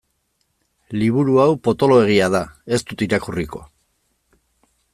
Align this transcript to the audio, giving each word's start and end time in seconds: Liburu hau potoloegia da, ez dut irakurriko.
Liburu 1.01 1.35
hau 1.43 1.51
potoloegia 1.67 2.29
da, 2.37 2.41
ez 2.77 2.81
dut 2.89 3.05
irakurriko. 3.09 3.65